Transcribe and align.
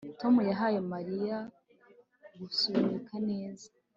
Tom 0.19 0.35
yahaye 0.49 0.79
Mariya 0.93 1.37
gusunika 2.39 3.13
neza 3.29 3.67